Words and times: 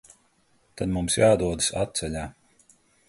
Tad 0.79 0.91
mums 0.95 1.17
jādodas 1.23 1.69
atceļā. 1.83 2.25